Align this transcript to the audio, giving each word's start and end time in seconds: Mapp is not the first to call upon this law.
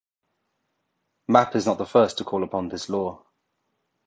Mapp 1.27 1.53
is 1.55 1.67
not 1.67 1.77
the 1.77 1.85
first 1.85 2.17
to 2.17 2.23
call 2.23 2.43
upon 2.43 2.69
this 2.69 2.89
law. 2.89 3.23